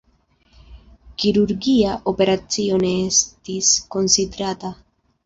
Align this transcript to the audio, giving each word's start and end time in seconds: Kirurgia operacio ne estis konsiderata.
Kirurgia 1.23 1.91
operacio 2.13 2.79
ne 2.85 2.89
estis 3.11 3.71
konsiderata. 3.97 4.73